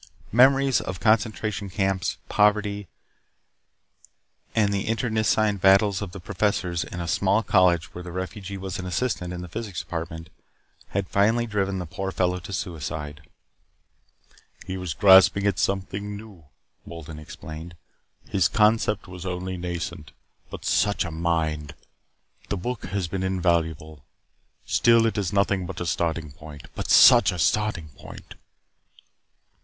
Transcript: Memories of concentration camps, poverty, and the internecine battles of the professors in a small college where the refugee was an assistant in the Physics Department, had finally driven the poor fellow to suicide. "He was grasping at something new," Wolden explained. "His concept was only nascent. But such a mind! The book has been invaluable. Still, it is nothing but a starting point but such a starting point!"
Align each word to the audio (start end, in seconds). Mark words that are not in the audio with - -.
Memories 0.31 0.81
of 0.81 0.99
concentration 0.99 1.69
camps, 1.69 2.17
poverty, 2.27 2.87
and 4.55 4.73
the 4.73 4.87
internecine 4.87 5.57
battles 5.57 6.01
of 6.01 6.11
the 6.11 6.19
professors 6.19 6.83
in 6.83 6.99
a 6.99 7.07
small 7.07 7.43
college 7.43 7.93
where 7.93 8.03
the 8.03 8.11
refugee 8.11 8.57
was 8.57 8.79
an 8.79 8.87
assistant 8.87 9.31
in 9.31 9.41
the 9.41 9.47
Physics 9.47 9.81
Department, 9.81 10.31
had 10.87 11.07
finally 11.07 11.45
driven 11.45 11.77
the 11.77 11.85
poor 11.85 12.11
fellow 12.11 12.39
to 12.39 12.51
suicide. 12.51 13.29
"He 14.65 14.75
was 14.75 14.95
grasping 14.95 15.45
at 15.45 15.59
something 15.59 16.17
new," 16.17 16.45
Wolden 16.83 17.19
explained. 17.19 17.75
"His 18.27 18.47
concept 18.47 19.07
was 19.07 19.23
only 19.23 19.55
nascent. 19.55 20.13
But 20.49 20.65
such 20.65 21.05
a 21.05 21.11
mind! 21.11 21.75
The 22.49 22.57
book 22.57 22.85
has 22.85 23.07
been 23.07 23.21
invaluable. 23.21 24.03
Still, 24.65 25.05
it 25.05 25.19
is 25.19 25.31
nothing 25.31 25.67
but 25.67 25.79
a 25.79 25.85
starting 25.85 26.31
point 26.31 26.69
but 26.73 26.89
such 26.89 27.31
a 27.31 27.37
starting 27.37 27.89
point!" 27.89 28.33